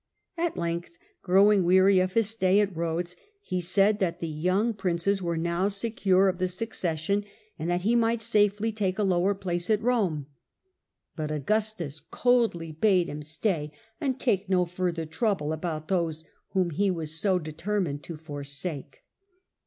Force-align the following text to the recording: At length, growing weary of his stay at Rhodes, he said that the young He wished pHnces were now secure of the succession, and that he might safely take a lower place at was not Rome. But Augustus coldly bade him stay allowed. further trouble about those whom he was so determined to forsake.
At 0.35 0.57
length, 0.57 0.97
growing 1.21 1.63
weary 1.63 1.99
of 1.99 2.13
his 2.13 2.29
stay 2.31 2.59
at 2.59 2.75
Rhodes, 2.75 3.15
he 3.39 3.61
said 3.61 3.99
that 3.99 4.19
the 4.19 4.27
young 4.27 4.65
He 4.65 4.71
wished 4.71 4.79
pHnces 5.07 5.21
were 5.21 5.37
now 5.37 5.67
secure 5.67 6.27
of 6.27 6.39
the 6.39 6.47
succession, 6.47 7.23
and 7.59 7.69
that 7.69 7.83
he 7.83 7.95
might 7.95 8.19
safely 8.23 8.71
take 8.71 8.97
a 8.97 9.03
lower 9.03 9.35
place 9.35 9.69
at 9.69 9.77
was 9.77 9.83
not 9.83 9.87
Rome. 9.89 10.25
But 11.15 11.29
Augustus 11.31 11.99
coldly 11.99 12.71
bade 12.71 13.09
him 13.09 13.21
stay 13.21 13.71
allowed. 14.01 14.71
further 14.71 15.05
trouble 15.05 15.53
about 15.53 15.87
those 15.87 16.23
whom 16.53 16.71
he 16.71 16.89
was 16.89 17.13
so 17.19 17.37
determined 17.37 18.01
to 18.05 18.17
forsake. 18.17 19.03